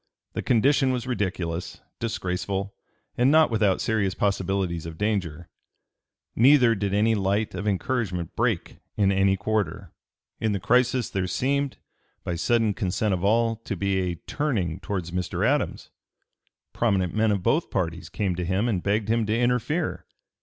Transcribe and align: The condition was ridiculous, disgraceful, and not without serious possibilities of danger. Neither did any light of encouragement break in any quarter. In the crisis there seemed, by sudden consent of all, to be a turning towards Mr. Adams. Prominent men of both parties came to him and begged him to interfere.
The 0.33 0.41
condition 0.41 0.91
was 0.91 1.05
ridiculous, 1.05 1.79
disgraceful, 1.99 2.73
and 3.19 3.29
not 3.29 3.51
without 3.51 3.81
serious 3.81 4.15
possibilities 4.15 4.87
of 4.87 4.97
danger. 4.97 5.47
Neither 6.35 6.73
did 6.73 6.91
any 6.91 7.13
light 7.13 7.53
of 7.53 7.67
encouragement 7.67 8.35
break 8.35 8.77
in 8.97 9.11
any 9.11 9.37
quarter. 9.37 9.91
In 10.39 10.53
the 10.53 10.59
crisis 10.59 11.11
there 11.11 11.27
seemed, 11.27 11.77
by 12.23 12.33
sudden 12.33 12.73
consent 12.73 13.13
of 13.13 13.23
all, 13.23 13.57
to 13.57 13.75
be 13.75 13.99
a 13.99 14.15
turning 14.25 14.79
towards 14.79 15.11
Mr. 15.11 15.45
Adams. 15.47 15.91
Prominent 16.73 17.13
men 17.13 17.29
of 17.31 17.43
both 17.43 17.69
parties 17.69 18.09
came 18.09 18.35
to 18.37 18.43
him 18.43 18.67
and 18.67 18.81
begged 18.81 19.07
him 19.07 19.27
to 19.27 19.37
interfere. 19.39 20.07